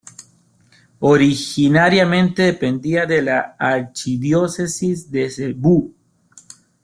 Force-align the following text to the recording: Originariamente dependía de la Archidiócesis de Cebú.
Originariamente 1.01 2.41
dependía 2.41 3.05
de 3.05 3.21
la 3.21 3.55
Archidiócesis 3.59 5.11
de 5.11 5.29
Cebú. 5.29 5.93